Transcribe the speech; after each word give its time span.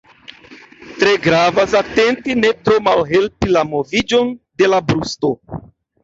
Tre 1.01 1.11
gravas 1.25 1.75
atenti 1.79 2.35
ne 2.39 2.49
tro 2.69 2.77
malhelpi 2.87 3.51
la 3.57 3.63
moviĝon 3.73 4.31
de 4.63 4.71
la 4.75 4.79
brusto. 4.89 5.31